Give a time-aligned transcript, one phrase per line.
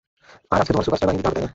[0.53, 1.49] আর আজকে তোমাকে সুপারস্টার বানিয়ে দিতে হবে, তাই না?